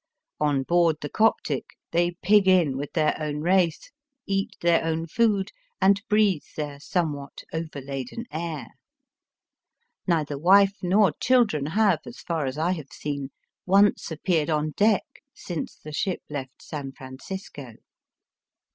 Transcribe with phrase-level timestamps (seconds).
[0.39, 3.91] On board the Coptic they pig in with their own race,
[4.25, 8.69] eat their food, and breathe their somewhat overladen air.
[10.07, 13.29] Neither wife nor children have, as far as I have seen,
[13.67, 17.73] once appeared on deck since the ship left San Francisco.